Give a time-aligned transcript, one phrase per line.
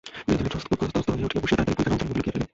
[0.27, 0.69] বিনোদিনী ত্রস্ত
[1.15, 2.47] হইয়া উঠিয়া বসিয়া তাড়াতাড়ি বইখানা অঞ্চলের মধ্যে লুকাইয়া ফেলিল।